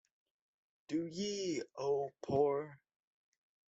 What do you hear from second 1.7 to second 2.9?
oh, poor!